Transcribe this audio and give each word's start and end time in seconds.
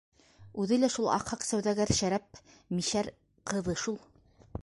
Үҙе 0.61 0.77
лә 0.83 0.87
шул 0.93 1.09
аҡһаҡ 1.15 1.45
сауҙагәр 1.49 1.93
Шәрәп 1.99 2.41
мишәр 2.79 3.13
ҡыҙы 3.53 3.79
шул. 3.83 4.01